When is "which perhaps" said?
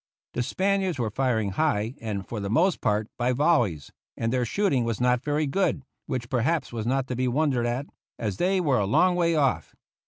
6.07-6.73